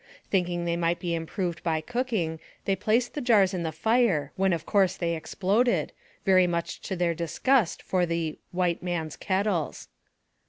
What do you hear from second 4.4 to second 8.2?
of course they exploded, very much to their disgust for